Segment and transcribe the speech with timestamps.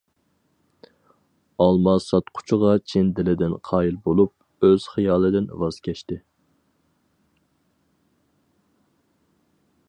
[1.65, 6.19] ئالما ساتقۇچىغا چىن دىلىدىن قايىل بولۇپ، ئۆز خىيالىدىن ۋاز كەچتى.